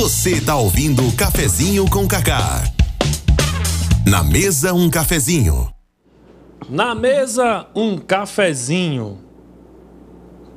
[0.00, 2.62] Você tá ouvindo Cafezinho com Cacá.
[4.06, 5.68] Na mesa, um cafezinho.
[6.70, 9.18] Na mesa, um cafezinho.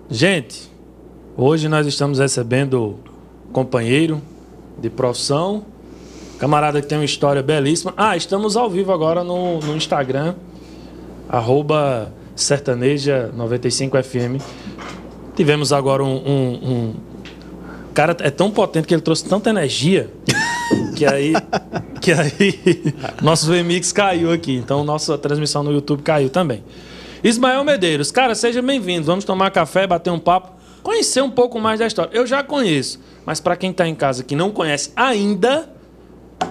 [0.08, 0.72] Gente,
[1.36, 3.00] hoje nós estamos recebendo
[3.52, 4.22] companheiro
[4.78, 5.66] de profissão,
[6.38, 7.96] camarada que tem uma história belíssima.
[7.98, 10.36] Ah, estamos ao vivo agora no, no Instagram,
[11.28, 14.40] arroba sertaneja95fm.
[15.36, 16.94] Tivemos agora um, um, um...
[17.92, 20.10] O cara é tão potente que ele trouxe tanta energia
[20.96, 21.34] que aí,
[22.00, 24.56] que aí nosso VMix caiu aqui.
[24.56, 26.64] Então nossa transmissão no YouTube caiu também.
[27.22, 29.06] Ismael Medeiros, cara, seja bem-vindo.
[29.06, 32.12] Vamos tomar café, bater um papo, conhecer um pouco mais da história.
[32.14, 35.70] Eu já conheço, mas para quem está em casa que não conhece ainda,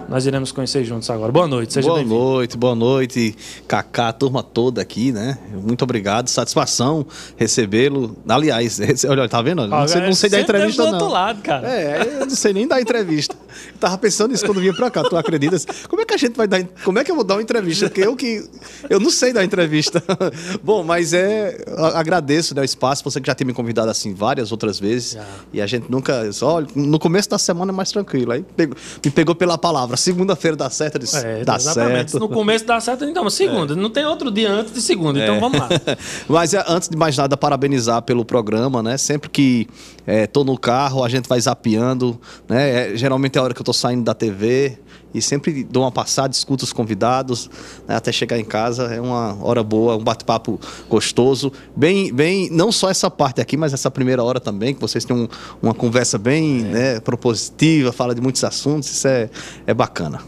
[0.08, 1.30] nós iremos conhecer juntos agora.
[1.30, 2.18] Boa noite, seja Boa bem-vindo.
[2.20, 3.36] noite, boa noite,
[3.68, 5.38] Cacá, turma toda aqui, né?
[5.52, 8.16] Muito obrigado, satisfação recebê-lo.
[8.28, 9.66] Aliás, olha, tá vendo?
[9.66, 10.94] Não sei, não sei da Sempre entrevista, do não.
[10.94, 11.68] outro lado, cara.
[11.68, 13.36] É, eu não sei nem dar entrevista.
[13.80, 15.66] Tava pensando nisso quando vinha pra cá, tu acreditas?
[15.88, 16.62] Como é que a gente vai dar.
[16.84, 17.86] Como é que eu vou dar uma entrevista?
[17.88, 18.44] Porque eu que.
[18.88, 20.02] Eu não sei dar entrevista.
[20.62, 21.64] Bom, mas é.
[21.94, 25.12] Agradeço né, o espaço, você que já tem me convidado assim várias outras vezes.
[25.12, 25.24] Já.
[25.52, 26.28] E a gente nunca.
[26.42, 28.32] Olha, no começo da semana é mais tranquilo.
[28.32, 29.96] Aí pegou- me pegou pela palavra.
[29.96, 32.10] Segunda-feira dá certo, eu disse, É, dá exatamente.
[32.10, 32.18] certo.
[32.20, 33.74] No começo dá certo, então, segunda.
[33.74, 35.40] Não tem outro dia antes de segunda, então É.
[35.40, 35.68] vamos lá.
[36.28, 38.96] Mas é, antes de mais nada, parabenizar pelo programa, né?
[38.98, 39.66] Sempre que
[40.10, 42.92] é, tô no carro, a gente vai zapeando, né?
[42.92, 44.78] É, geralmente é a hora que eu tô saindo da TV
[45.14, 47.48] e sempre dou uma passada, escuto os convidados,
[47.86, 47.94] né?
[47.96, 48.84] até chegar em casa.
[48.94, 50.58] É uma hora boa, um bate-papo
[50.88, 51.52] gostoso.
[51.76, 55.16] Bem, bem, não só essa parte aqui, mas essa primeira hora também, que vocês têm
[55.16, 55.28] um-
[55.62, 59.30] uma conversa bem né, propositiva, fala de muitos assuntos, isso é,
[59.66, 60.20] é bacana.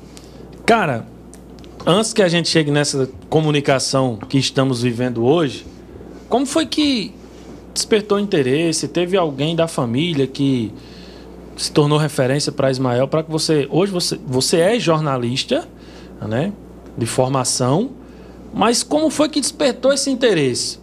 [0.67, 1.06] Cara,
[1.86, 5.67] antes que a gente chegue nessa comunicação que estamos vivendo hoje,
[6.28, 7.12] como foi que
[7.73, 8.89] despertou interesse?
[8.89, 10.73] Teve alguém da família que
[11.56, 15.69] se tornou referência para Ismael para que você hoje você você é jornalista,
[16.20, 16.53] né,
[16.97, 17.91] de formação,
[18.55, 20.83] mas como foi que despertou esse interesse?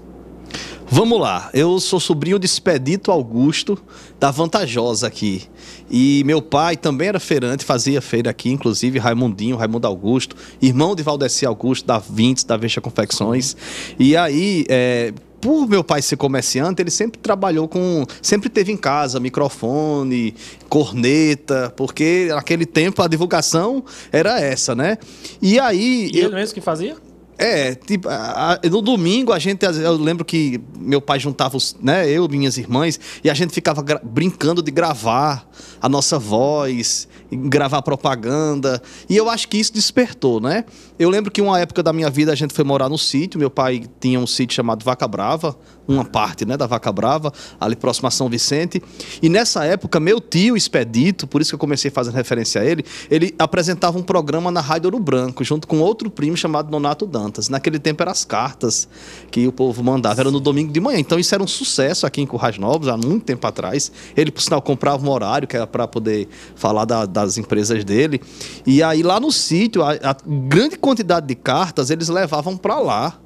[0.91, 3.78] Vamos lá, eu sou sobrinho de Expedito Augusto,
[4.19, 5.44] da Vantajosa aqui.
[5.88, 11.03] E meu pai também era feirante, fazia feira aqui, inclusive Raimundinho, Raimundo Augusto, irmão de
[11.03, 13.56] Valdeci Augusto, da Vintes, da Veja Confecções.
[14.00, 18.05] E aí, é, por meu pai ser comerciante, ele sempre trabalhou com.
[18.22, 20.35] Sempre teve em casa microfone,
[20.67, 24.97] corneta, porque naquele tempo a divulgação era essa, né?
[25.41, 26.09] E aí.
[26.13, 26.95] E eu- ele mesmo que fazia?
[27.39, 32.07] É, tipo, a- no domingo a gente, eu lembro que meu pai juntava os, né,
[32.09, 35.50] eu, minhas irmãs, e a gente ficava brincando de gravar
[35.81, 40.66] a nossa voz, e gravar propaganda, e eu acho que isso despertou, né?
[40.97, 43.50] Eu lembro que uma época da minha vida a gente foi morar no sítio, meu
[43.50, 45.56] pai tinha um sítio chamado Vaca Brava,
[45.89, 48.81] uma parte, né, da Vaca Brava, ali próximo a São Vicente,
[49.22, 52.85] e nessa época meu tio Expedito, por isso que eu comecei fazendo referência a ele,
[53.09, 57.50] ele apresentava um programa na Rádio Ouro Branco, junto com outro primo chamado Donato Dantas.
[57.50, 58.88] Naquele tempo eram as cartas
[59.31, 61.00] que o povo mandava, era no domingo de manhã.
[61.00, 63.91] Então isso era um sucesso aqui em Currais Novos, há muito tempo atrás.
[64.16, 68.21] Ele, por sinal, comprava um horário que era para poder falar da- das empresas dele.
[68.66, 73.19] E aí lá no sítio, a, a grande quantidade de cartas eles levavam para lá.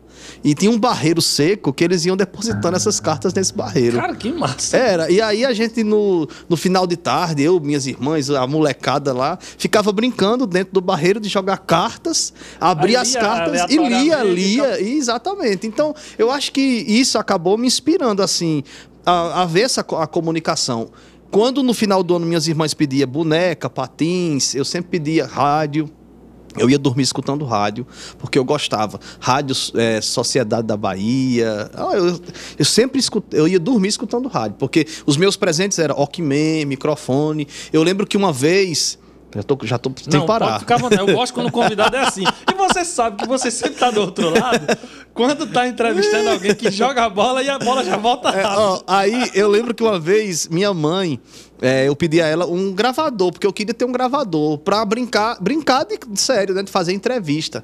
[0.44, 3.98] E tinha um barreiro seco que eles iam depositando essas cartas nesse barreiro.
[3.98, 4.78] Cara, que massa.
[4.78, 9.14] Era, e aí a gente no, no final de tarde, eu, minhas irmãs, a molecada
[9.14, 14.20] lá, ficava brincando dentro do barreiro de jogar cartas, abria Aí as cartas e lia,
[14.20, 15.68] aleatoriamente, lia, exatamente.
[15.68, 18.64] Então, eu acho que isso acabou me inspirando, assim,
[19.06, 20.90] a, a ver essa a comunicação.
[21.32, 25.90] Quando no final do ano minhas irmãs pediam boneca, patins, eu sempre pedia rádio.
[26.58, 27.86] Eu ia dormir escutando rádio,
[28.18, 29.00] porque eu gostava.
[29.20, 31.70] Rádio é, Sociedade da Bahia.
[31.74, 32.20] Ah, Eu,
[32.60, 37.48] eu sempre escut, eu ia dormir escutando rádio, porque os meus presentes eram Walkman, microfone.
[37.72, 38.98] Eu lembro que uma vez.
[39.36, 40.46] Já tô, já tô sem Não, parar.
[40.48, 41.02] pode ficar vontade.
[41.02, 42.24] Eu gosto quando o convidado é assim.
[42.24, 44.78] E você sabe que você sempre tá do outro lado
[45.14, 48.82] quando tá entrevistando alguém que joga a bola e a bola já volta É, ó,
[48.88, 51.20] aí eu lembro que uma vez minha mãe,
[51.62, 55.38] é, eu pedi a ela um gravador, porque eu queria ter um gravador pra brincar,
[55.42, 56.64] brincar de, de sério, né?
[56.64, 57.64] De fazer entrevista.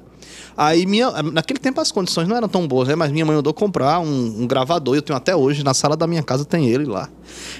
[0.56, 2.94] Aí minha, naquele tempo as condições não eram tão boas, né?
[2.94, 6.06] Mas minha mãe mandou comprar um, um gravador, eu tenho até hoje, na sala da
[6.06, 7.08] minha casa tem ele lá.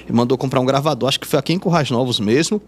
[0.07, 2.61] E mandou comprar um gravador, acho que foi aqui em Currais Novos mesmo.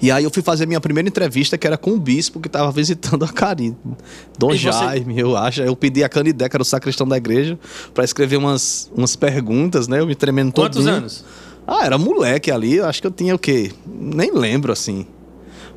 [0.00, 2.70] E aí eu fui fazer minha primeira entrevista, que era com o bispo que estava
[2.72, 3.76] visitando a Cari.
[4.38, 5.62] Dom E você- Jaime, eu acho.
[5.62, 7.58] Eu pedi a Canidé, que era o sacristão da igreja,
[7.94, 10.00] para escrever umas, umas perguntas, né?
[10.00, 10.64] Eu me tremendo todo.
[10.64, 11.24] Quantos anos?
[11.66, 13.72] Ah, era moleque ali, eu acho que eu tinha o quê?
[13.86, 15.06] Nem lembro, assim.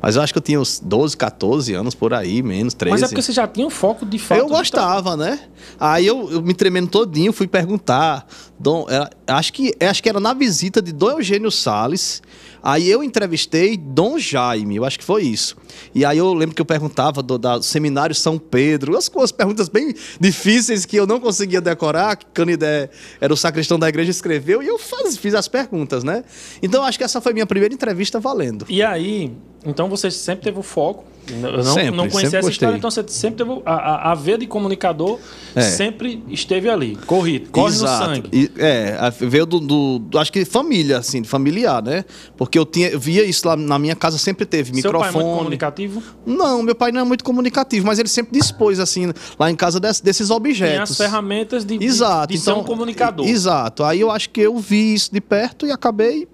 [0.02, 2.92] Mas eu acho que eu tinha uns 12, 14 anos por aí, menos, 13.
[2.92, 4.38] Mas é porque você já tinha um foco de fato.
[4.38, 5.40] Eu gostava, né?
[5.80, 8.26] Aí eu, eu me tremendo todinho, fui perguntar.
[8.58, 12.22] Dom, era- acho, que, acho que era na visita de Dom Eugênio Salles.
[12.66, 15.56] Aí eu entrevistei Dom Jaime, eu acho que foi isso.
[15.94, 19.68] E aí eu lembro que eu perguntava do, da Seminário São Pedro, as coisas, perguntas
[19.68, 22.90] bem difíceis que eu não conseguia decorar, que Canidé
[23.20, 26.24] era o sacristão da igreja, escreveu, e eu faz, fiz as perguntas, né?
[26.60, 28.66] Então acho que essa foi minha primeira entrevista valendo.
[28.68, 29.32] E aí,
[29.66, 31.04] então você sempre teve o foco.
[31.28, 33.60] Eu não, Sempre, não conhecia essa história, então você sempre teve.
[33.66, 35.18] A, a, a veia de comunicador
[35.56, 35.60] É.
[35.60, 36.94] sempre esteve ali.
[37.04, 38.08] Corre, corre Exato.
[38.08, 38.28] no sangue.
[38.32, 42.04] E, é, a- veio do, do- do- Acho que família, assim, de familiar, né?
[42.36, 45.04] Porque eu tinha, eu via isso lá na minha casa, sempre teve Seu pai é
[45.06, 45.24] microfone.
[45.24, 46.00] muito comunicativo?
[46.24, 49.80] Não, meu pai não é muito comunicativo, mas ele sempre dispôs, assim, lá em casa
[49.80, 50.92] des- desses Tem objetos.
[50.92, 52.32] as ferramentas de, de- Exato.
[52.32, 53.26] de ser um comunicador.
[53.26, 53.82] Exato.
[53.82, 56.28] Aí eu acho que eu vi isso de perto e acabei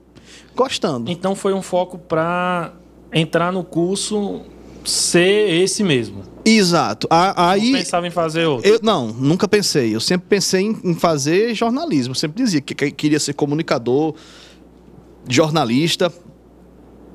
[0.54, 1.10] gostando.
[1.10, 2.72] Então foi um foco para
[3.12, 4.40] entrar no curso
[4.84, 6.22] ser esse mesmo.
[6.44, 7.06] Exato.
[7.08, 7.72] A- Não Aí.
[7.72, 8.68] pensava em fazer outro.
[8.68, 9.94] Eu, não, nunca pensei.
[9.94, 12.12] Eu sempre pensei em, em fazer jornalismo.
[12.12, 14.14] Eu sempre dizia que, que queria ser comunicador,
[15.28, 16.12] jornalista.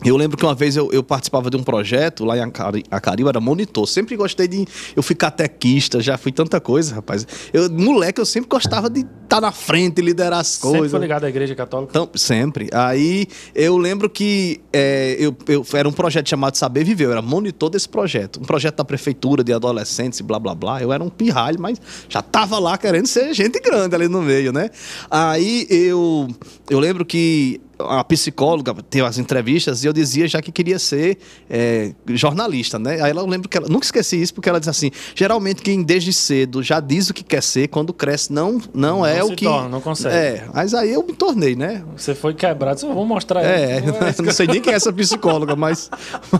[0.05, 3.23] Eu lembro que uma vez eu, eu participava de um projeto lá em Acari, Acari,
[3.23, 3.87] eu era monitor.
[3.87, 4.65] Sempre gostei de.
[4.95, 7.25] Eu fui catequista, já fui tanta coisa, rapaz.
[7.51, 10.91] Eu, moleque, eu sempre gostava de estar na frente, liderar as Sempre coisas.
[10.91, 11.89] foi ligado à igreja católica.
[11.91, 12.69] Então, sempre.
[12.73, 17.21] Aí eu lembro que é, eu, eu- era um projeto chamado Saber Viver, eu era
[17.21, 18.39] monitor desse projeto.
[18.39, 20.81] Um projeto da prefeitura de adolescentes e blá blá blá.
[20.81, 24.53] Eu era um pirralho, mas já tava lá querendo ser gente grande ali no meio,
[24.53, 24.69] né?
[25.09, 26.27] Aí eu,
[26.69, 31.17] eu lembro que a psicóloga teve as entrevistas e eu dizia já que queria ser
[31.49, 33.01] é, jornalista, né?
[33.01, 35.83] Aí ela, eu lembro que ela, nunca esqueci isso, porque ela disse assim: geralmente quem
[35.83, 39.29] desde cedo já diz o que quer ser, quando cresce não, não, é Não o
[39.29, 39.45] se que.
[39.45, 40.15] torna, não consegue.
[40.15, 41.83] É, mas aí eu me tornei, né?
[41.95, 43.87] Você foi quebrado, só vou mostrar É, ele.
[44.23, 45.89] não sei nem quem é essa psicóloga, mas,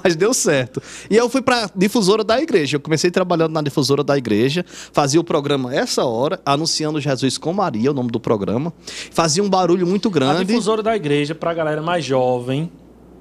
[0.04, 0.82] mas deu certo.
[1.10, 2.78] E eu fui pra difusora da igreja.
[2.78, 7.54] Eu comecei trabalhando na difusora da igreja, fazia o programa essa hora, anunciando Jesus com
[7.54, 8.74] Maria, o nome do programa.
[9.12, 10.46] Fazia um barulho muito A grande.
[10.46, 12.72] difusora da igreja, pra galera mais jovem,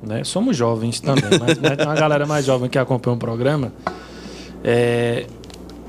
[0.03, 0.25] né?
[0.25, 3.73] Somos jovens também, mas, mas tem uma galera mais jovem que acompanha o programa.
[4.63, 5.27] É,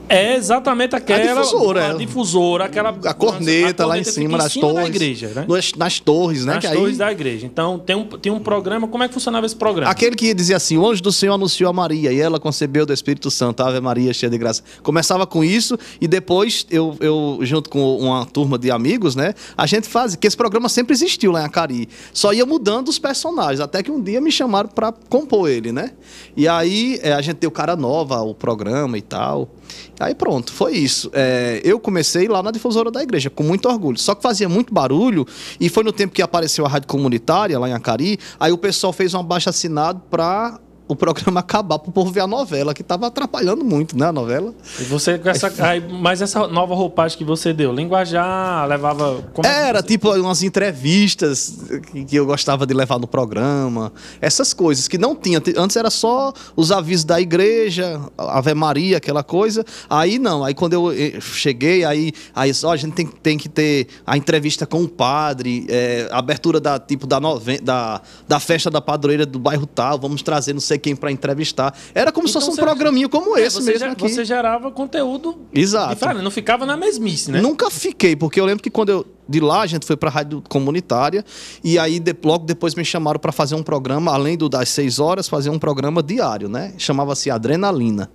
[0.10, 1.42] é exatamente aquela.
[1.42, 1.98] difusora, a é.
[1.98, 2.90] difusora, aquela.
[2.90, 4.88] A corneta lá em corneta cima, fica nas da torres.
[4.90, 5.46] igreja, né?
[5.48, 6.54] Nas, nas torres, né?
[6.56, 7.46] Nas que aí- torres da igreja.
[7.46, 8.88] Então, tem um, tem um programa.
[8.88, 9.92] Como é que funcionava esse programa?
[9.92, 12.94] Aquele que dizia assim: o anjo do Senhor anunciou a Maria e ela concebeu do
[12.94, 14.64] Espírito Santo, Ave Maria, cheia de graça.
[14.82, 19.34] Começava com isso e depois eu, eu junto com uma turma de amigos, né?
[19.58, 21.90] A gente fazia, que esse programa sempre existiu lá em Acari.
[22.14, 25.92] Só ia mudando os personagens, até que um dia me chamaram para compor ele, né?
[26.36, 29.50] E aí é, a gente deu cara nova ao programa e tal.
[30.00, 31.10] Aí pronto, foi isso.
[31.14, 33.98] É, eu comecei lá na difusora da igreja, com muito orgulho.
[33.98, 35.26] Só que fazia muito barulho,
[35.60, 38.94] e foi no tempo que apareceu a rádio comunitária lá em Acari, aí o pessoal
[38.94, 42.82] fez um abaixo assinado para o programa acabar, para o povo ver a novela, que
[42.82, 44.54] estava atrapalhando muito, né, a novela.
[44.80, 45.52] E você essa.
[45.66, 49.22] aí, mas essa nova roupagem que você deu, linguajar, levava.
[49.34, 51.58] como é Era você- tipo umas entrevistas
[51.92, 53.92] que, que eu gostava de levar no programa,
[54.22, 55.42] essas coisas que não tinha.
[55.58, 59.66] Antes era só os avisos da igreja, Ave Maria, aquela coisa.
[59.90, 63.50] Aí não, aí quando eu eh, cheguei, aí, aí só a gente tem, tem que
[63.50, 65.68] ter a entrevista com o padre,
[66.12, 70.22] a abertura da tipo da, noven da da festa da padroeira do bairro tal, vamos
[70.22, 71.76] trazer não sei quem para entrevistar.
[71.94, 74.10] Era como se Então fosse um você- programinho como É, esse você, mesmo ge- aqui.
[74.10, 75.94] você gerava conteúdo Exato.
[75.94, 77.42] diferente, não ficava na mesmice, né?
[77.42, 79.06] Nunca fiquei, porque eu lembro que quando eu.
[79.30, 81.26] De lá a gente foi pra rádio comunitária
[81.62, 85.00] e aí de- logo depois me chamaram para fazer um programa, além do das seis
[85.00, 86.74] horas, fazer um programa diário, né?
[86.78, 88.10] Chamava-se Adrenalina.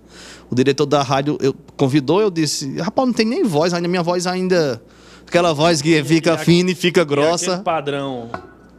[0.49, 4.01] O diretor da rádio eu, convidou, eu disse, rapaz, não tem nem voz, ainda minha
[4.01, 4.81] voz ainda.
[5.27, 7.51] Aquela voz que fica aque- fina e fica E grossa.
[7.51, 8.29] aquele padrão.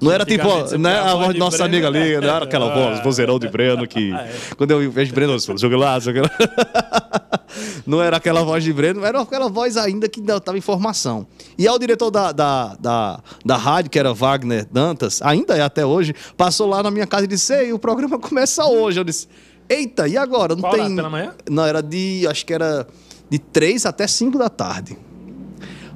[0.00, 0.46] Não era tipo,
[0.78, 1.86] né, a voz de nossa Breno.
[1.86, 4.12] amiga ali, não era aquela voz, vozeirão de Breno que.
[4.56, 6.30] Quando eu vejo Breno, eu falo, joga lá, joga lá.
[7.86, 11.26] Não era aquela voz de Breno, era aquela voz ainda que estava em formação.
[11.56, 15.60] E aí o diretor da, da, da, da rádio, que era Wagner Dantas, ainda é
[15.60, 18.98] até hoje, passou lá na minha casa e disse: Ei, o programa começa hoje.
[18.98, 19.28] Eu disse:
[19.68, 20.54] Eita, e agora?
[20.54, 20.96] Não Qual tem.
[20.96, 21.34] Pela manhã?
[21.48, 22.26] Não, era de.
[22.28, 22.86] Acho que era
[23.30, 24.98] de 3 até 5 da tarde.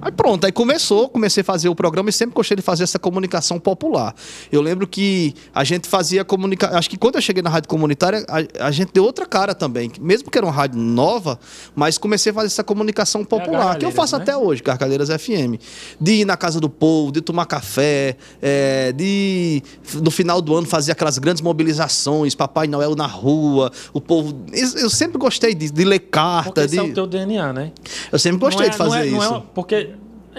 [0.00, 2.98] Aí pronto, aí começou, comecei a fazer o programa e sempre gostei de fazer essa
[2.98, 4.14] comunicação popular.
[4.50, 6.78] Eu lembro que a gente fazia comunicação.
[6.78, 9.90] Acho que quando eu cheguei na rádio comunitária, a, a gente deu outra cara também.
[10.00, 11.38] Mesmo que era uma rádio nova,
[11.74, 14.22] mas comecei a fazer essa comunicação popular, que eu faço né?
[14.22, 15.60] até hoje, Gargalheiras FM.
[16.00, 19.62] De ir na casa do povo, de tomar café, é, de
[19.94, 24.34] no final do ano fazer aquelas grandes mobilizações, Papai Noel na rua, o povo.
[24.52, 26.78] Eu, sempre gostei de, de ler Porque carta, esse de.
[26.78, 27.72] é o teu DNA, né?
[28.12, 29.34] Eu sempre gostei é- de fazer não é- não isso.
[29.34, 29.87] é- porque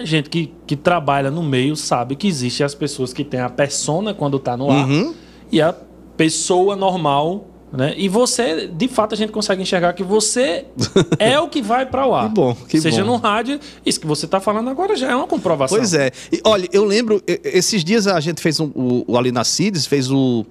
[0.00, 3.48] a gente que, que trabalha no meio sabe que existe as pessoas que têm a
[3.50, 5.14] persona quando tá no ar Uhum.
[5.52, 5.74] e a
[6.16, 7.94] pessoa normal Né?
[7.96, 10.64] E você, de fato, a gente consegue enxergar que você
[11.20, 12.28] é o que vai para o ar.
[12.28, 13.12] Que bom, que Seja bom.
[13.12, 15.78] no rádio, isso que você está falando agora já é uma comprovação.
[15.78, 16.10] Pois é.
[16.32, 19.86] E, olha, eu lembro, esses dias a gente fez um, o, o ali na Cides,
[19.86, 20.44] fez o.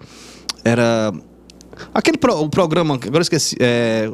[0.63, 1.11] Era.
[1.93, 3.55] Aquele pro- o programa, agora esqueci.
[3.59, 4.09] É,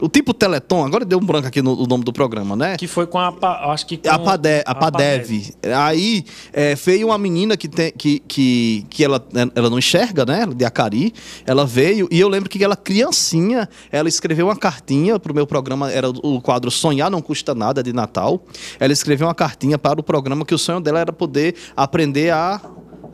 [0.00, 2.76] o tipo Teleton, agora deu um branco aqui no, no nome do programa, né?
[2.76, 3.32] Que foi com a.
[3.72, 5.54] Acho que A, Pade, a Padev.
[5.76, 10.46] Aí é, veio uma menina que, tem, que, que, que ela, ela não enxerga, né?
[10.46, 11.12] De Acari.
[11.46, 15.90] Ela veio e eu lembro que ela, criancinha, ela escreveu uma cartinha pro meu programa,
[15.90, 18.42] era o quadro Sonhar Não Custa Nada de Natal.
[18.78, 22.60] Ela escreveu uma cartinha para o programa que o sonho dela era poder aprender a.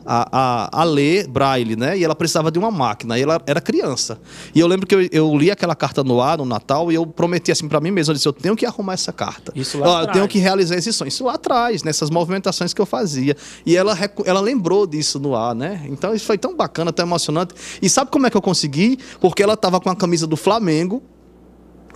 [0.09, 0.29] A,
[0.71, 1.97] a, a ler braille, né?
[1.97, 3.19] E ela precisava de uma máquina.
[3.19, 4.17] E ela era criança.
[4.55, 7.05] E eu lembro que eu, eu li aquela carta no ar, no Natal, e eu
[7.05, 9.51] prometi assim para mim mesmo: eu disse, eu tenho que arrumar essa carta.
[9.53, 10.13] Isso lá eu atrás.
[10.13, 11.09] tenho que realizar esse sonho.
[11.09, 13.35] Isso lá atrás, nessas movimentações que eu fazia.
[13.65, 15.85] E ela, ela lembrou disso no ar, né?
[15.89, 17.53] Então isso foi tão bacana, tão emocionante.
[17.81, 18.97] E sabe como é que eu consegui?
[19.19, 21.03] Porque ela estava com a camisa do Flamengo.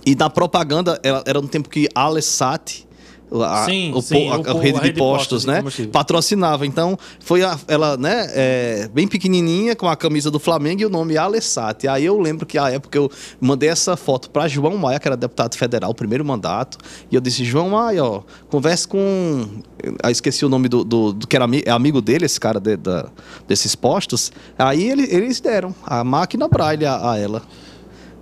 [0.04, 2.86] E na propaganda, ela- era no tempo que a Alessat.
[3.40, 5.56] A, Sim, o, sim, a, o a rede de rede de postos, postos de né?
[5.58, 5.90] combustível.
[5.90, 6.66] Patrocinava.
[6.66, 10.90] Então, foi a- ela, né, é, bem pequenininha, com a camisa do Flamengo e o
[10.90, 11.86] nome Alessat.
[11.88, 13.10] Aí eu lembro que a época eu
[13.40, 16.76] mandei essa foto para João Maia, que era deputado federal, primeiro mandato.
[17.10, 19.46] E eu disse: João Maia, ó, converse com.
[20.02, 22.60] Aí esqueci o nome do, do, do que era ami- é amigo dele, esse cara
[22.60, 23.08] de- da-
[23.48, 24.30] desses postos.
[24.58, 27.42] Aí ele- eles deram a máquina Braille a, a ela.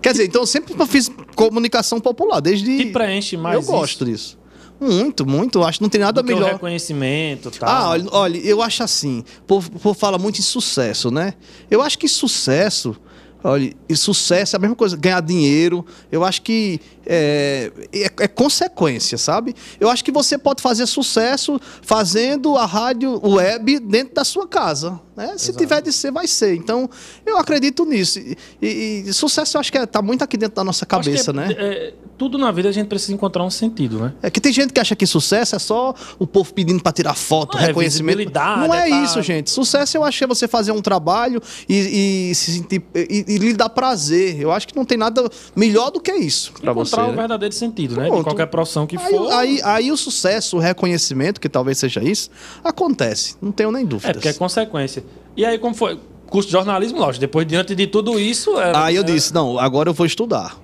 [0.02, 2.74] Quer dizer, então eu sempre fiz comunicação popular, desde.
[2.78, 4.38] Que preenche mais Eu gosto disso.
[4.80, 5.62] Muito, muito.
[5.62, 6.52] Acho que não tem nada do que o melhor.
[6.52, 7.68] reconhecimento tal.
[7.68, 11.34] Ah, olha, olha, eu acho assim, o povo, povo fala muito em sucesso, né?
[11.70, 12.96] Eu acho que sucesso,
[13.44, 18.28] olha, e sucesso é a mesma coisa, ganhar dinheiro, eu acho que é, é, é
[18.28, 19.54] consequência, sabe?
[19.78, 24.98] Eu acho que você pode fazer sucesso fazendo a rádio web dentro da sua casa,
[25.20, 25.34] né?
[25.38, 26.54] Se tiver de ser, vai ser.
[26.54, 26.88] Então,
[27.24, 28.18] eu acredito nisso.
[28.18, 30.90] E, e- e sucesso eu acho que é, tá muito aqui dentro da nossa que
[30.90, 31.54] cabeça, é- né?
[31.58, 34.12] é, tudo na vida a gente precisa encontrar um sentido, né?
[34.22, 37.14] É que tem gente que acha que sucesso é só o povo pedindo para tirar
[37.14, 38.30] foto, Não, é reconhecimento.
[38.34, 39.50] Não é, é tá- isso, gente.
[39.50, 43.52] Sucesso eu acho que é você fazer um trabalho e, e se sentir e, lhe
[43.54, 44.38] dar prazer.
[44.40, 46.90] Eu acho que não tem nada melhor do que isso para você.
[46.94, 47.16] Encontrar o né?
[47.16, 48.02] verdadeiro sentido, né?
[48.04, 48.24] De Pronto.
[48.24, 49.32] qualquer profissão que Aí, for.
[49.32, 52.30] aí, aí o sucesso, o reconhecimento, que talvez seja isso,
[52.62, 53.34] acontece.
[53.40, 54.12] Não tenho nem É, dúvidas.
[54.12, 55.02] porque é consequência.
[55.36, 55.98] E aí, como foi?
[56.28, 57.20] Curso de jornalismo, lógico.
[57.20, 58.58] Depois, diante de tudo isso.
[58.58, 60.56] Era, Aí eu era- disse, não, agora eu vou estudar.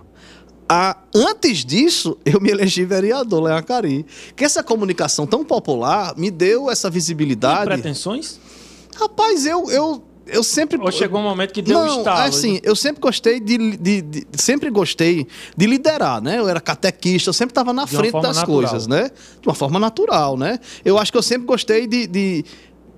[0.68, 4.06] Ah, antes disso, eu me elegi vereador lá em Acari.
[4.34, 7.64] Que essa comunicação tão popular me deu essa Tem visibilidade.
[7.66, 8.40] pretensões?
[8.96, 10.78] Rapaz, eu, eu, eu sempre.
[10.80, 12.20] Ou chegou um momento que deu um não, estalo?
[12.20, 16.38] assim, eu sempre gostei de, de- de- sempre gostei de liderar, né?
[16.38, 18.46] Eu era catequista, eu sempre estava na De frente das natural.
[18.46, 19.10] coisas, né?
[19.40, 20.58] De uma forma natural, né?
[20.84, 22.44] Eu acho que eu sempre gostei de, de,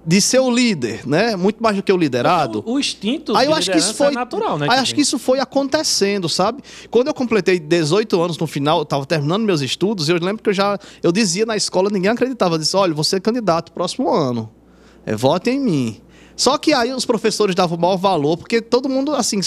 [0.08, 1.36] de ser o líder, né?
[1.36, 2.62] Muito mais do que o liderado.
[2.64, 4.66] O, o instinto Aí eu acho que isso liderança foi é natural, né?
[4.70, 6.62] Aí acho que isso foi acontecendo, sabe?
[6.90, 10.48] Quando eu completei 18 anos no final, eu tava terminando meus estudos, eu lembro que
[10.48, 14.08] eu já eu dizia na escola, ninguém acreditava, eu disse: "Olha, você é candidato próximo
[14.08, 14.50] ano.
[15.04, 16.00] É, vote em mim".
[16.34, 19.40] Só que aí os professores davam o maior valor, porque todo mundo, assim,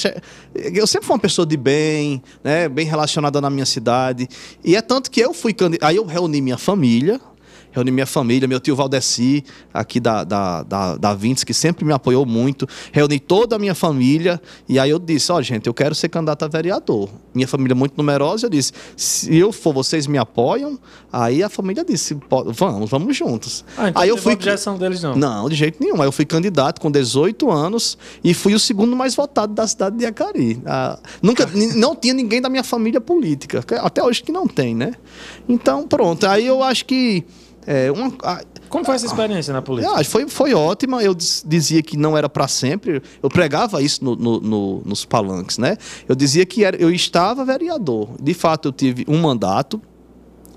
[0.54, 4.28] eu sempre fui uma pessoa de bem, né, bem relacionada na minha cidade.
[4.64, 5.88] E é tanto que eu fui candidato.
[5.88, 7.20] Aí eu reuni minha família,
[7.72, 11.94] reuni minha família, meu tio Valdeci, aqui da, da, da, da Vintes, que sempre me
[11.94, 12.68] apoiou muito.
[12.92, 16.44] Reuni toda a minha família e aí eu disse: Ó, gente, eu quero ser candidato
[16.44, 17.10] a vereador.
[17.34, 20.78] Minha família é muito numerosa, eu disse: se eu for, vocês me apoiam?
[21.12, 23.64] Aí a família disse: "Pô, vamos, vamos juntos.
[23.78, 24.34] Ah, então aí eu não fui.
[24.34, 25.16] objeção deles, não.
[25.16, 26.02] Não, de jeito nenhum.
[26.02, 29.98] Aí eu fui candidato com 18 anos e fui o segundo mais votado da cidade
[29.98, 30.62] de Acari.
[30.66, 33.64] Ah, nunca, não tinha ninguém da minha família política.
[33.82, 34.94] Até hoje que não tem, né?
[35.48, 36.26] Então, pronto.
[36.28, 37.24] Aí eu acho que.
[37.68, 39.94] É, uma, a- Como foi essa experiência na política?
[39.98, 41.02] que foi, foi ótima.
[41.04, 43.02] Eu diz- dizia que não era para sempre.
[43.22, 45.78] Eu pregava isso no- no- no- nos palanques, né?
[46.08, 48.10] Eu dizia que era, eu estava vereador.
[48.22, 49.82] De fato, eu tive um mandato.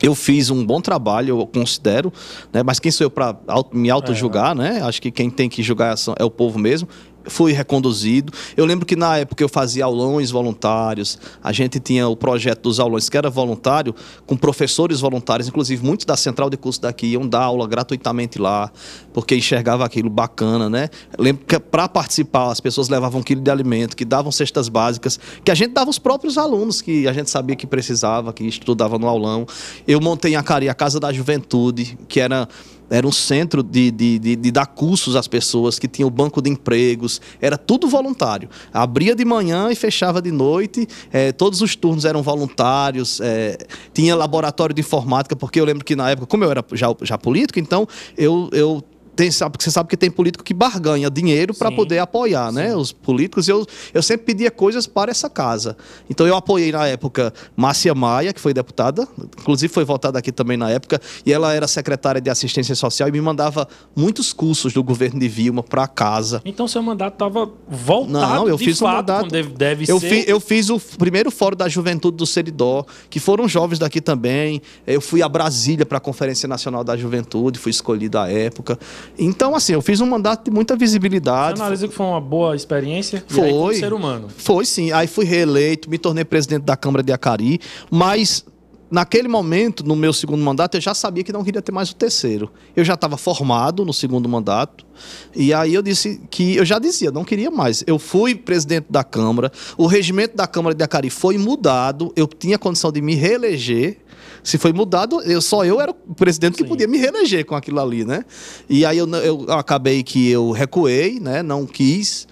[0.03, 2.13] Eu fiz um bom trabalho, eu considero,
[2.53, 2.63] né?
[2.63, 3.37] Mas quem sou eu para
[3.73, 4.83] me auto-julgar, né?
[4.83, 6.89] Acho que quem tem que julgar é o povo mesmo.
[7.27, 8.33] Fui reconduzido.
[8.57, 11.19] Eu lembro que na época eu fazia aulões voluntários.
[11.43, 13.95] A gente tinha o projeto dos aulões, que era voluntário,
[14.27, 15.49] com professores voluntários.
[15.49, 18.71] Inclusive, muitos da central de curso daqui iam dar aula gratuitamente lá,
[19.13, 20.89] porque enxergava aquilo bacana, né?
[21.17, 24.69] Eu lembro que para participar, as pessoas levavam um quilo de alimento, que davam cestas
[24.69, 28.45] básicas, que a gente dava os próprios alunos, que a gente sabia que precisava, que
[28.45, 29.47] estudava no aulão.
[29.87, 32.49] Eu montei em Acari a Casa da Juventude, que era
[32.91, 36.41] era um centro de, de, de, de dar cursos às pessoas, que tinha o banco
[36.41, 38.49] de empregos, era tudo voluntário.
[38.73, 43.59] Abria de manhã e fechava de noite, eh, todos os turnos eram voluntários, eh,
[43.93, 47.19] tinha laboratório de informática, porque eu lembro que na época, como eu era já, já
[47.19, 47.87] político, então
[48.17, 48.83] eu, eu
[49.17, 52.75] tem, sabe, porque você sabe que tem político que barganha dinheiro para poder apoiar, né?
[52.77, 53.49] Os políticos.
[53.49, 55.77] Eu, eu sempre pedia coisas para essa casa.
[56.11, 59.07] Então eu apoiei na época Márcia Maia, que foi deputada,
[59.41, 63.13] inclusive foi votada aqui também na época, e ela era secretária de assistência social e
[63.13, 66.43] me mandava muitos cursos do governo de Vilma para casa.
[66.45, 69.19] Então seu mandato estava voltado Não, eu fiz um fato, mandato.
[69.21, 70.09] como deve, deve eu, ser.
[70.09, 74.61] fi- eu fiz o primeiro fórum da juventude do Seridó, que foram jovens daqui também.
[74.87, 78.79] Eu fui a Brasília para a Conferência Nacional da Juventude, fui escolhido à época.
[79.19, 81.61] Então, assim, eu fiz um mandato de muita Você visibilidade.
[81.61, 83.25] analisa que foi uma boa experiência?
[83.31, 83.75] E aí, como Foi.
[83.77, 84.29] ser humano.
[84.37, 84.93] Foi sim.
[84.93, 88.45] Aí fui reeleito, me tornei presidente da Câmara de Acari, mas
[88.91, 91.97] naquele momento, no meu segundo mandato, eu já sabia que não queria ter mais o
[91.97, 92.51] terceiro.
[92.77, 94.87] Eu já estava formado no segundo mandato,
[95.35, 97.83] e aí eu disse que eu já dizia, não queria mais.
[97.87, 102.57] Eu fui presidente da Câmara, o regimento da Câmara de Acari foi mudado, eu tinha
[102.59, 103.99] condição de me reeleger.
[104.43, 106.69] Se foi mudado, eu, só eu era o presidente que Sim.
[106.69, 108.25] podia me reeleger com aquilo ali, né?
[108.69, 111.43] E aí eu, eu acabei que eu recuei, né?
[111.43, 112.27] Não quis.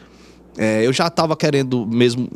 [0.56, 2.28] É, eu já estava querendo mesmo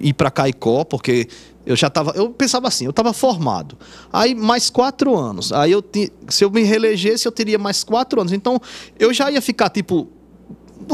[0.00, 1.28] ir para Caicó, porque
[1.64, 2.12] eu já estava.
[2.14, 3.76] Eu pensava assim, eu estava formado.
[4.12, 5.52] Aí mais quatro anos.
[5.52, 5.84] Aí eu
[6.28, 8.32] se eu me reelegesse, eu teria mais quatro anos.
[8.32, 8.60] Então
[8.98, 10.08] eu já ia ficar tipo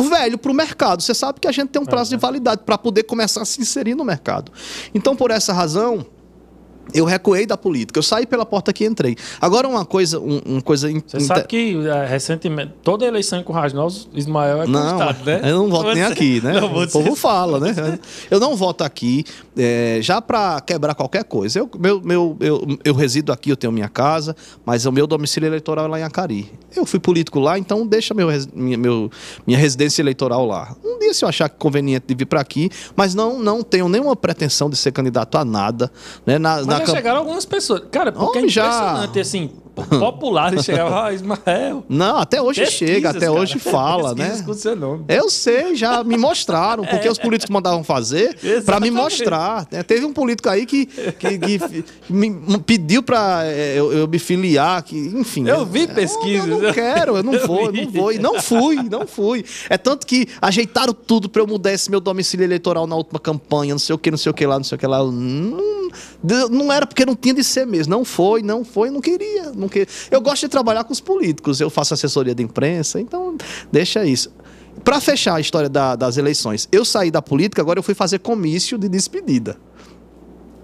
[0.09, 1.03] velho para o mercado.
[1.03, 3.61] Você sabe que a gente tem um prazo de validade para poder começar a se
[3.61, 4.51] inserir no mercado.
[4.95, 6.07] Então por essa razão
[6.95, 7.99] eu recuei da política.
[7.99, 9.17] Eu saí pela porta que entrei.
[9.41, 10.89] Agora uma coisa, um, uma coisa.
[11.07, 15.41] Você sabe que é, recentemente, toda eleição em Currais Novos, Ismael é Não, constado, né?
[15.45, 16.61] eu não voto nem Você- aqui, né?
[16.61, 17.99] Não, o povo fala, né?
[18.31, 19.25] Eu não voto aqui
[19.57, 21.59] é, já para quebrar qualquer coisa.
[21.59, 24.35] Eu, meu, meu, eu, eu resido aqui, eu tenho minha casa,
[24.65, 26.51] mas o meu domicílio eleitoral é lá em Acari.
[26.75, 29.11] Eu fui político lá, então deixa meu, minha, meu-
[29.47, 30.75] minha residência eleitoral lá.
[30.85, 34.17] Um dia, se eu achar conveniente de vir para aqui, mas não, não tenho nenhuma
[34.17, 35.91] pretensão de ser candidato a nada.
[36.27, 36.39] Né?
[36.39, 37.83] Na, na já camp- chegaram algumas pessoas.
[37.91, 38.67] Cara, porque Homem, é já.
[38.67, 39.51] impressionante, assim,
[39.99, 41.85] popular, e chegava, ah, Ismael.
[41.89, 43.33] Não, até hoje Pesquisas, chega, até cara.
[43.33, 44.47] hoje fala, Pesquisas né?
[44.47, 45.05] com seu nome.
[45.09, 49.67] Eu sei, já me mostraram, porque os políticos mandavam fazer para me mostrar.
[49.71, 49.83] né?
[49.83, 54.97] Teve um político aí que, que, que me pediu para eu, eu me filiar, que,
[54.97, 55.49] enfim.
[55.49, 56.49] Eu vi pesquisas.
[56.49, 57.85] Eu não quero, eu não Eu vou, eu vi.
[57.85, 58.13] não vou.
[58.13, 59.45] E não fui, não fui.
[59.69, 63.75] É tanto que ajeitaram tudo para eu mudar esse meu domicílio eleitoral na última campanha,
[63.75, 64.99] não sei o que, não sei o que lá, não sei o que lá.
[65.03, 67.91] Não, não era porque não tinha de ser mesmo.
[67.91, 69.53] Não foi, não foi, não queria.
[69.69, 69.87] Não.
[70.11, 73.37] Eu gosto de trabalhar com os políticos, eu faço assessoria de imprensa, então
[73.71, 74.31] deixa isso.
[74.85, 78.19] Para fechar a história da- das eleições, eu saí da política, agora eu fui fazer
[78.21, 79.57] comício de despedida.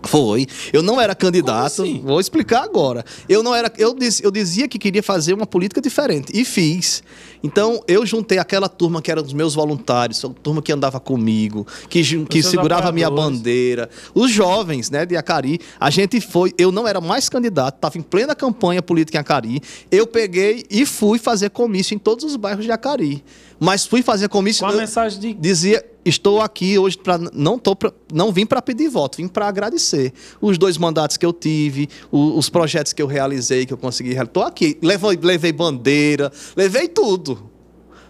[0.02, 0.46] Foi.
[0.72, 1.66] Eu não era candidato.
[1.66, 2.00] assim?
[2.04, 3.04] Vou explicar agora.
[3.28, 3.72] Eu não era.
[3.76, 6.32] Eu, diz- eu dizia que queria fazer uma política diferente.
[6.34, 7.02] E fiz.
[7.42, 11.66] Então, eu juntei aquela turma que eram os meus voluntários, a turma que andava comigo,
[11.88, 15.61] que, que segurava a minha bandeira, os jovens, né, de Acari.
[15.78, 16.52] A gente foi.
[16.58, 19.61] Eu não era mais candidato, estava em plena campanha política em Acari.
[19.90, 23.22] Eu peguei e fui fazer comício em todos os bairros de Acari.
[23.61, 24.64] Mas fui fazer comício.
[24.64, 28.44] Com a eu- mensagem de dizia estou aqui hoje para não tô pra, não vim
[28.47, 30.12] para pedir voto vim para agradecer.
[30.40, 34.11] Os dois mandatos que eu tive o- os projetos que eu realizei que eu consegui
[34.11, 34.79] realizar estou aqui.
[34.83, 37.51] Levei, levei bandeira levei tudo.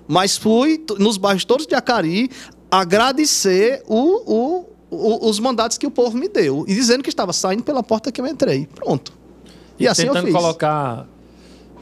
[0.06, 2.30] Mas fui nos bairros todos de Acari
[2.70, 7.62] agradecer o, o- os mandatos que o povo me deu e dizendo que estava saindo
[7.62, 8.66] pela porta que eu entrei.
[8.74, 9.12] Pronto.
[9.78, 10.34] E, assim eu tentando fiz.
[10.34, 11.06] colocar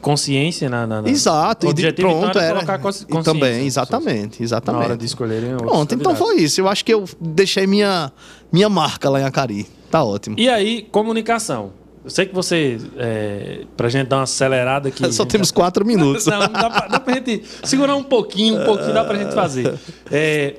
[0.00, 0.86] consciência na.
[0.86, 1.08] na, na...
[1.08, 2.78] Exato, O e objetivo, então, pronto, era era.
[2.78, 4.84] consci- e também, nas exatamente, Na exatamente.
[4.84, 6.60] hora de escolherem Pronto, então foi isso.
[6.60, 8.12] Eu acho que eu deixei minha,
[8.52, 9.66] minha marca lá em Acari.
[9.90, 10.36] Tá ótimo.
[10.38, 11.72] E aí, comunicação.
[12.04, 15.02] Eu sei que você, é, pra gente dar uma acelerada aqui.
[15.12, 16.26] Só gente temos quatro minutos.
[16.26, 19.74] Não, dá pra, dá pra gente segurar um pouquinho, um pouquinho dá pra gente fazer.
[20.10, 20.54] É,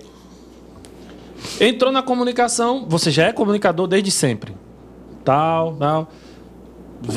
[1.59, 4.53] entrou na comunicação, você já é comunicador desde sempre.
[5.23, 6.09] Tal, tal.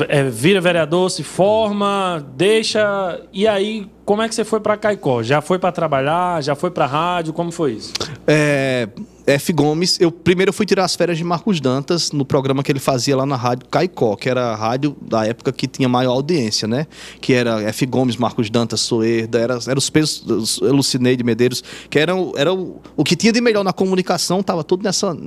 [0.07, 3.19] É, vira vereador, se forma, deixa.
[3.33, 5.23] E aí, como é que você foi pra Caicó?
[5.23, 6.41] Já foi pra trabalhar?
[6.43, 7.33] Já foi pra rádio?
[7.33, 7.91] Como foi isso?
[8.27, 8.87] É,
[9.25, 9.51] F.
[9.53, 13.15] Gomes, eu primeiro fui tirar as férias de Marcos Dantas no programa que ele fazia
[13.17, 16.85] lá na rádio Caicó, que era a rádio da época que tinha maior audiência, né?
[17.19, 17.85] Que era F.
[17.85, 22.79] Gomes, Marcos Dantas, Soerda, era, era os pesos, os- Lucineide Medeiros, que eram, era o,
[22.95, 25.17] o que tinha de melhor na comunicação, tava tudo nessa,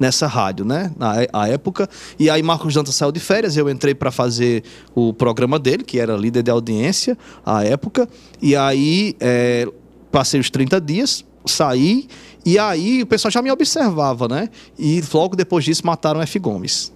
[0.00, 0.90] nessa rádio, né?
[0.98, 1.88] Na é- a época.
[2.18, 6.00] E aí Marcos Dantas saiu de férias, eu entrei para fazer o programa dele, que
[6.00, 8.08] era líder de audiência à época.
[8.40, 9.68] E aí é,
[10.10, 12.08] passei os 30 dias, saí,
[12.44, 14.48] e aí o pessoal já me observava, né?
[14.78, 16.38] E logo depois disso mataram F.
[16.38, 16.90] Gomes.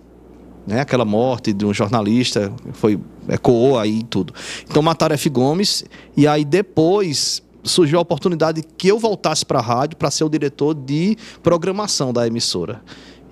[0.67, 0.81] Né?
[0.81, 4.33] Aquela morte de um jornalista foi ecoou aí tudo.
[4.67, 5.29] Então mataram F.
[5.29, 5.85] Gomes,
[6.17, 10.29] e aí depois surgiu a oportunidade que eu voltasse para a rádio para ser o
[10.29, 12.83] diretor de programação da emissora.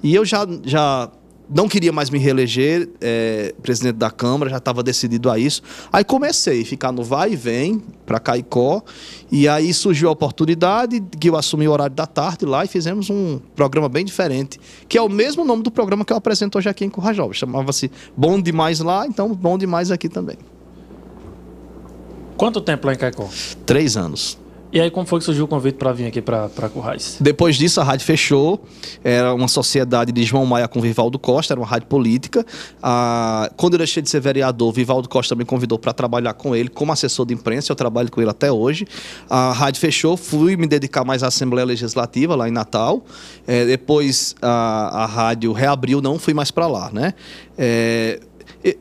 [0.03, 1.11] E eu já, já
[1.49, 5.62] não queria mais me reeleger é, presidente da Câmara, já estava decidido a isso.
[5.92, 8.83] Aí comecei a ficar no vai e vem para Caicó.
[9.31, 13.11] E aí surgiu a oportunidade que eu assumi o horário da tarde lá e fizemos
[13.11, 16.68] um programa bem diferente, que é o mesmo nome do programa que eu apresento hoje
[16.68, 17.33] aqui em Currajal.
[17.33, 20.38] Chamava-se Bom Demais lá, então Bom Demais aqui também.
[22.42, 23.28] Quanto tempo lá em Caicó?
[23.64, 24.37] Três anos.
[24.72, 27.18] E aí, como foi que surgiu o convite para vir aqui para Currais?
[27.20, 28.64] Depois disso, a rádio fechou.
[29.05, 32.44] Era uma sociedade de João Maia com Vivaldo Costa, era uma rádio política.
[32.83, 36.68] Ah, quando eu deixei de ser vereador, Vivaldo Costa me convidou para trabalhar com ele
[36.68, 37.70] como assessor de imprensa.
[37.70, 38.88] Eu trabalho com ele até hoje.
[39.31, 43.05] A rádio fechou, fui me dedicar mais à Assembleia Legislativa lá em Natal.
[43.46, 47.14] É, depois a, a rádio reabriu, não fui mais para lá, né?
[47.57, 48.18] É,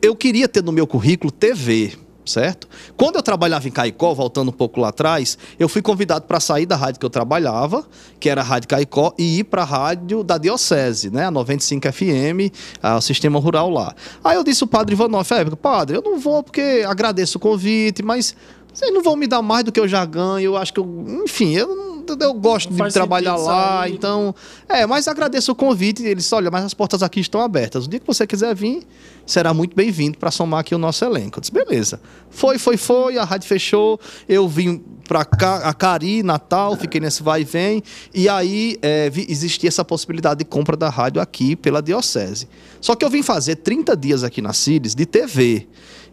[0.02, 1.92] eu queria ter no meu currículo TV
[2.24, 2.68] certo?
[2.96, 6.66] Quando eu trabalhava em Caicó, voltando um pouco lá atrás, eu fui convidado para sair
[6.66, 7.84] da rádio que eu trabalhava,
[8.20, 11.26] que era a Rádio Caicó, e ir para a rádio da Diocese, né?
[11.26, 12.52] A 95 FM,
[12.96, 13.94] o sistema rural lá.
[14.22, 15.30] Aí eu disse o padre Ivanoff,
[15.60, 18.34] padre, eu não vou porque agradeço o convite, mas
[18.72, 21.04] vocês não vão me dar mais do que eu já ganho, eu acho que eu,
[21.24, 23.94] enfim, eu eu gosto de trabalhar lá, sair.
[23.94, 24.34] então.
[24.68, 26.02] É, mas agradeço o convite.
[26.02, 27.86] Ele disse: olha, mas as portas aqui estão abertas.
[27.86, 28.82] O dia que você quiser vir,
[29.26, 31.38] será muito bem-vindo para somar aqui o nosso elenco.
[31.38, 32.00] Eu disse: beleza.
[32.30, 34.00] Foi, foi, foi, a rádio fechou.
[34.28, 37.82] Eu vim para cá, a Cari, Natal, fiquei nesse vai e vem.
[38.14, 42.48] E aí é, existia essa possibilidade de compra da rádio aqui pela Diocese.
[42.80, 45.66] Só que eu vim fazer 30 dias aqui na CIDES de TV.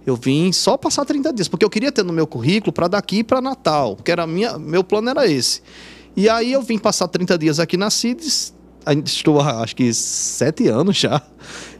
[0.06, 3.24] Eu vim só passar 30 dias, porque eu queria ter no meu currículo para daqui
[3.24, 5.62] para Natal, porque era minha, meu plano era esse.
[6.16, 8.54] E aí eu vim passar 30 dias aqui na CIDES,
[9.06, 11.22] estou acho que sete anos já.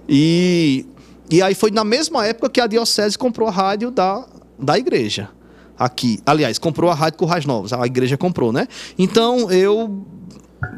[0.08, 0.86] E,
[1.30, 4.26] e aí foi na mesma época que a Diocese comprou a rádio da,
[4.58, 5.30] da igreja.
[5.78, 6.20] Aqui.
[6.26, 7.72] Aliás, comprou a rádio Currais Novos.
[7.72, 8.68] A igreja comprou, né?
[8.98, 10.06] Então eu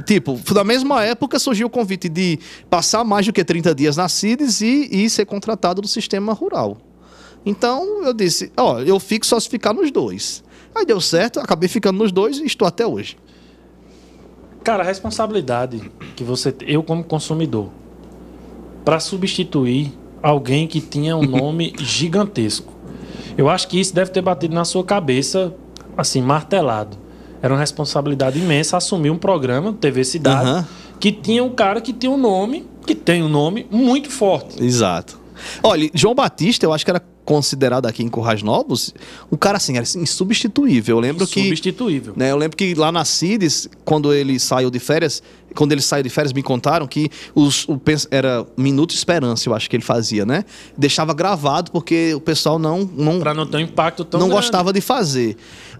[0.05, 2.37] Tipo, na mesma época surgiu o convite de
[2.69, 6.77] passar mais do que 30 dias na CIDES e, e ser contratado do sistema rural.
[7.45, 10.43] Então eu disse: Ó, eu fico só se ficar nos dois.
[10.75, 13.17] Aí deu certo, acabei ficando nos dois e estou até hoje.
[14.63, 17.69] Cara, a responsabilidade que você, eu como consumidor,
[18.85, 22.73] para substituir alguém que tinha um nome gigantesco.
[23.37, 25.53] Eu acho que isso deve ter batido na sua cabeça,
[25.97, 26.97] assim, martelado.
[27.41, 30.65] Era uma responsabilidade imensa assumir um programa, TV Cidade, uhum.
[30.99, 34.63] que tinha um cara que tinha um nome, que tem um nome muito forte.
[34.63, 35.19] Exato.
[35.63, 38.93] Olha, João Batista, eu acho que era considerado aqui em Currais Novos,
[39.29, 40.97] o cara assim era insubstituível.
[40.97, 42.13] Eu lembro insubstituível.
[42.13, 45.21] que né, eu lembro que lá na Cides, quando ele saiu de férias,
[45.55, 47.79] quando ele saiu de férias me contaram que os o,
[48.09, 50.43] era minuto de esperança, eu acho que ele fazia, né?
[50.77, 54.41] Deixava gravado porque o pessoal não não para não ter um impacto tão não grande.
[54.41, 55.37] gostava de fazer.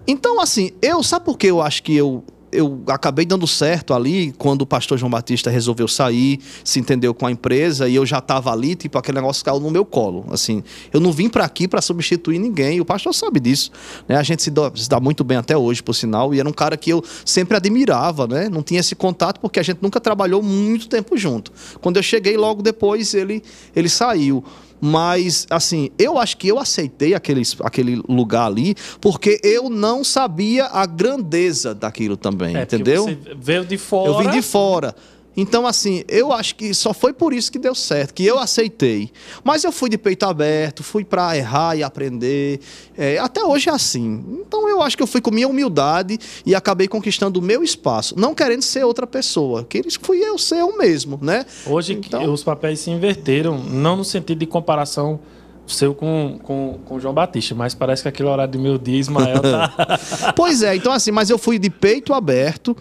[0.07, 4.33] Então assim, eu sabe por que eu acho que eu eu acabei dando certo ali
[4.37, 8.17] quando o pastor João Batista resolveu sair, se entendeu com a empresa e eu já
[8.17, 10.25] estava ali, tipo, aquele negócio caiu no meu colo.
[10.31, 13.71] Assim, eu não vim para aqui para substituir ninguém, o pastor sabe disso.
[14.07, 14.15] Né?
[14.17, 16.53] A gente se dá, se dá, muito bem até hoje, por sinal, e era um
[16.53, 18.49] cara que eu sempre admirava, né?
[18.49, 21.51] Não tinha esse contato porque a gente nunca trabalhou muito tempo junto.
[21.79, 23.41] Quando eu cheguei logo depois, ele,
[23.75, 24.43] ele saiu.
[24.81, 30.65] Mas, assim, eu acho que eu aceitei aquele, aquele lugar ali porque eu não sabia
[30.65, 33.03] a grandeza daquilo também, é, entendeu?
[33.03, 34.09] Você veio de fora.
[34.09, 34.95] Eu vim de fora.
[35.35, 39.11] Então, assim, eu acho que só foi por isso que deu certo, que eu aceitei.
[39.43, 42.59] Mas eu fui de peito aberto, fui para errar e aprender.
[42.97, 44.23] É, até hoje é assim.
[44.45, 48.19] Então, eu acho que eu fui com minha humildade e acabei conquistando o meu espaço,
[48.19, 49.63] não querendo ser outra pessoa.
[49.63, 51.45] Que fui eu ser eu mesmo, né?
[51.65, 52.31] Hoje então...
[52.31, 55.19] os papéis se inverteram, não no sentido de comparação
[55.67, 59.39] seu com, com, com João Batista, mas parece que aquele horário do meu dia, Ismael
[59.39, 59.99] tá.
[60.35, 62.75] pois é, então assim, mas eu fui de peito aberto.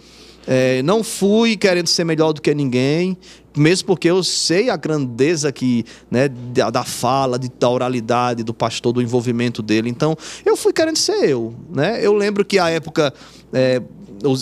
[0.47, 3.17] É, não fui querendo ser melhor do que ninguém,
[3.55, 8.53] mesmo porque eu sei a grandeza que, né, da, da, fala, de, da oralidade do
[8.53, 9.89] pastor, do envolvimento dele.
[9.89, 11.53] Então, eu fui querendo ser eu.
[11.69, 11.99] Né?
[12.05, 13.13] Eu lembro que a época.
[13.53, 13.81] É,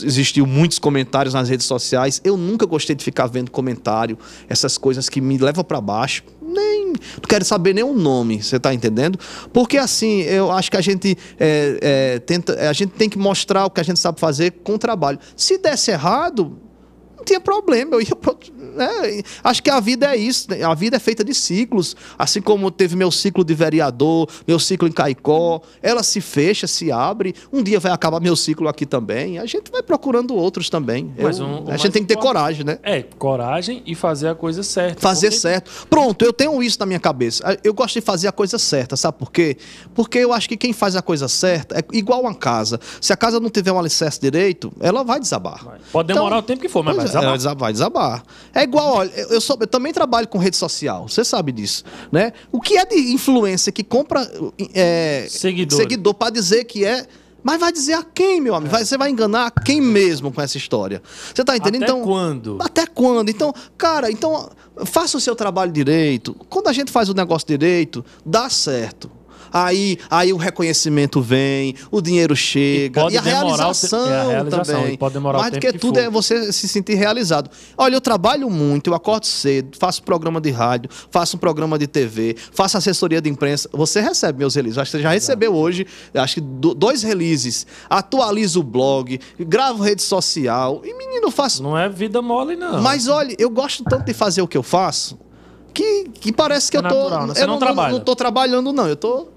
[0.03, 2.19] existiam muitos comentários nas redes sociais.
[2.25, 4.17] Eu nunca gostei de ficar vendo comentário,
[4.49, 6.68] essas coisas que me levam para baixo nem.
[6.93, 9.19] Não quero saber nem o nome, você está entendendo?
[9.53, 12.69] Porque assim, eu acho que a gente é, é, tenta.
[12.69, 15.19] A gente tem que mostrar o que a gente sabe fazer com o trabalho.
[15.35, 16.57] Se desse errado,
[17.29, 17.95] tinha problema.
[17.95, 19.21] Eu ia pro, né?
[19.43, 20.49] Acho que a vida é isso.
[20.49, 20.63] Né?
[20.63, 21.95] A vida é feita de ciclos.
[22.17, 25.61] Assim como teve meu ciclo de vereador, meu ciclo em Caicó.
[25.81, 27.35] Ela se fecha, se abre.
[27.53, 29.37] Um dia vai acabar meu ciclo aqui também.
[29.37, 31.13] A gente vai procurando outros também.
[31.17, 32.79] Eu, um, a gente tem que ter coragem, né?
[32.83, 34.99] É, coragem e fazer a coisa certa.
[34.99, 35.39] Fazer porque...
[35.39, 35.87] certo.
[35.87, 37.59] Pronto, eu tenho isso na minha cabeça.
[37.63, 39.57] Eu gosto de fazer a coisa certa, sabe por quê?
[39.93, 42.79] Porque eu acho que quem faz a coisa certa é igual uma casa.
[42.99, 45.63] Se a casa não tiver um alicerce direito, ela vai desabar.
[45.63, 45.79] Vai.
[45.91, 47.59] Pode demorar então, o tempo que for, mas vai Vai desabar.
[47.59, 48.23] vai desabar.
[48.53, 52.33] É igual, olha, eu, sou, eu também trabalho com rede social, você sabe disso, né?
[52.51, 54.29] O que é de influência que compra
[54.73, 57.05] é, seguidor, seguidor para dizer que é
[57.41, 58.69] mas vai dizer a quem, meu amigo?
[58.69, 61.01] Vai, você vai enganar quem mesmo com essa história?
[61.33, 61.83] Você tá entendendo?
[61.83, 62.57] Até então, quando?
[62.59, 63.29] Até quando?
[63.29, 64.49] Então, cara, então
[64.85, 66.35] faça o seu trabalho direito.
[66.49, 69.09] Quando a gente faz o negócio direito, dá certo
[69.51, 74.81] aí, aí o reconhecimento vem, o dinheiro chega e, e a realização, é a realização
[74.81, 74.97] também.
[74.97, 77.49] Pode demorar Mais do que, que tudo é você se sentir realizado.
[77.77, 81.87] Olha, eu trabalho muito, eu acordo cedo, faço programa de rádio, faço um programa de
[81.87, 83.69] TV, faço assessoria de imprensa.
[83.73, 84.77] Você recebe meus releases.
[84.77, 87.65] Acho que você já recebeu hoje, acho que dois releases.
[87.89, 90.81] Atualizo o blog, gravo rede social.
[90.83, 91.63] E menino, faço.
[91.63, 92.81] Não é vida mole, não.
[92.81, 95.17] Mas olha, eu gosto tanto de fazer o que eu faço.
[95.73, 96.89] Que, que parece que é eu tô.
[96.89, 97.33] Natural, né?
[97.37, 97.91] Eu não, não, trabalha.
[97.91, 98.87] não, não tô trabalhando, não.
[98.87, 99.27] Eu tô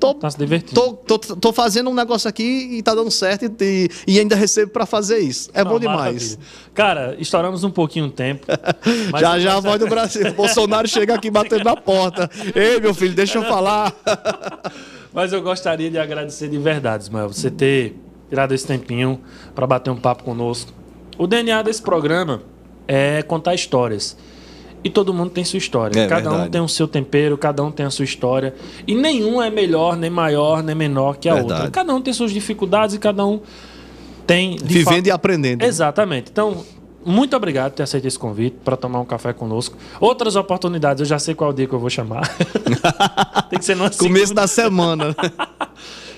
[0.00, 0.74] tô, tá se divertindo.
[0.74, 4.72] Tô, tô, tô, fazendo um negócio aqui e tá dando certo e, e ainda recebo
[4.72, 5.50] para fazer isso.
[5.52, 6.36] É Não, bom demais.
[6.36, 6.38] Maravilha.
[6.74, 8.46] Cara, estouramos um pouquinho o tempo.
[9.20, 10.32] já já a voz do Brasil.
[10.34, 12.28] Bolsonaro chega aqui batendo na porta.
[12.54, 13.94] Ei, meu filho, deixa eu falar.
[15.12, 17.94] mas eu gostaria de agradecer de verdade, Ismael, você ter
[18.28, 19.20] tirado esse tempinho
[19.54, 20.72] para bater um papo conosco.
[21.18, 22.42] O DNA desse programa
[22.88, 24.16] é contar histórias.
[24.82, 25.98] E todo mundo tem sua história.
[25.98, 26.48] É, cada verdade.
[26.48, 28.54] um tem o seu tempero, cada um tem a sua história.
[28.86, 31.52] E nenhum é melhor, nem maior, nem menor que a verdade.
[31.52, 31.70] outra.
[31.70, 33.40] Cada um tem suas dificuldades e cada um
[34.26, 34.56] tem.
[34.62, 35.62] Vivendo e aprendendo.
[35.62, 36.30] Exatamente.
[36.30, 36.64] Então,
[37.04, 39.76] muito obrigado por ter aceito esse convite para tomar um café conosco.
[39.98, 42.28] Outras oportunidades, eu já sei qual dia que eu vou chamar.
[43.48, 45.14] tem que ser no Começo da semana.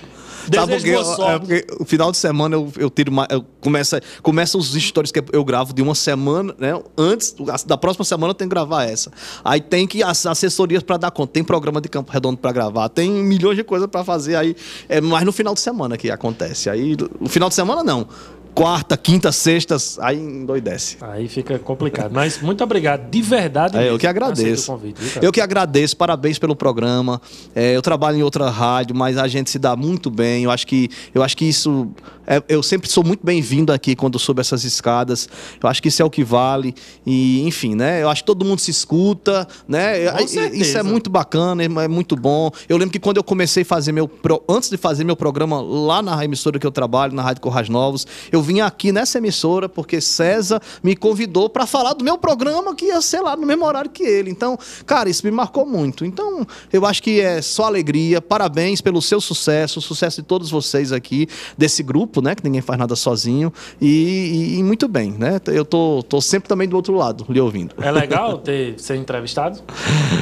[0.53, 4.57] Sabe porque, é porque o final de semana eu, eu tiro uma, eu começo, começa
[4.57, 6.79] os stories que eu gravo de uma semana, né?
[6.97, 9.11] Antes da próxima semana eu tenho que gravar essa.
[9.43, 12.89] Aí tem que as assessorias para dar conta, tem programa de Campo Redondo para gravar,
[12.89, 14.55] tem milhões de coisas para fazer aí,
[14.89, 16.69] é mais no final de semana que acontece.
[16.69, 18.07] Aí no final de semana não
[18.53, 20.97] quarta, quinta, sextas, aí endoidece.
[21.01, 22.11] Aí fica complicado.
[22.11, 23.77] Mas muito obrigado, de verdade.
[23.77, 24.71] É, eu que agradeço.
[24.71, 27.21] Convite, eu que agradeço, parabéns pelo programa.
[27.55, 30.43] É, eu trabalho em outra rádio, mas a gente se dá muito bem.
[30.43, 31.89] Eu acho que, eu acho que isso.
[32.25, 35.27] É, eu sempre sou muito bem-vindo aqui quando soube essas escadas.
[35.61, 36.73] Eu acho que isso é o que vale.
[37.05, 38.01] E, enfim, né?
[38.01, 40.11] Eu acho que todo mundo se escuta, né?
[40.11, 42.51] Com isso é muito bacana, é muito bom.
[42.69, 44.09] Eu lembro que quando eu comecei a fazer meu.
[44.47, 48.05] Antes de fazer meu programa lá na emissora que eu trabalho, na Rádio Corrais Novos,
[48.31, 52.85] eu vim aqui nessa emissora porque César me convidou para falar do meu programa que
[52.85, 54.29] ia ser lá no mesmo horário que ele.
[54.29, 56.05] Então, cara, isso me marcou muito.
[56.05, 58.21] Então, eu acho que é só alegria.
[58.21, 61.27] Parabéns pelo seu sucesso, o sucesso de todos vocês aqui,
[61.57, 62.35] desse grupo, né?
[62.35, 63.51] Que ninguém faz nada sozinho.
[63.81, 65.39] E, e, e muito bem, né?
[65.47, 67.75] Eu tô, tô sempre também do outro lado, lhe ouvindo.
[67.81, 69.59] É legal ter ser entrevistado?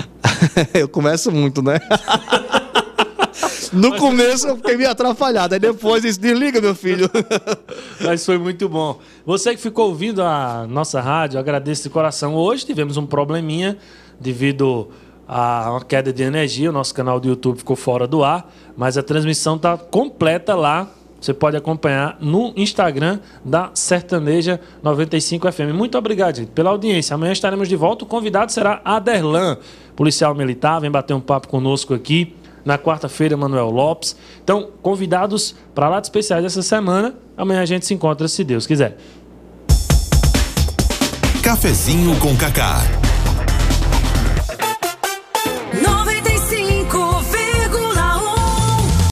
[0.74, 1.80] eu começo muito, né?
[3.72, 7.10] No começo eu fiquei meio atrapalhado, aí depois disse, desliga, meu filho.
[8.02, 9.00] Mas foi muito bom.
[9.26, 12.36] Você que ficou ouvindo a nossa rádio, agradeço de coração.
[12.36, 13.78] Hoje tivemos um probleminha
[14.20, 14.90] devido
[15.28, 16.70] a uma queda de energia.
[16.70, 20.90] O nosso canal do YouTube ficou fora do ar, mas a transmissão está completa lá.
[21.22, 25.74] Você pode acompanhar no Instagram da Sertaneja 95 FM.
[25.74, 27.14] Muito obrigado, gente, pela audiência.
[27.14, 28.04] Amanhã estaremos de volta.
[28.04, 29.58] O convidado será Aderlan,
[29.96, 30.82] policial militar.
[30.82, 32.36] Vem bater um papo conosco aqui.
[32.63, 34.15] Na quarta-feira, Manuel Lopes.
[34.43, 37.15] Então, convidados para lá de especiais essa semana.
[37.36, 38.97] Amanhã a gente se encontra, se Deus quiser.
[41.41, 43.11] Cafezinho com Cacá.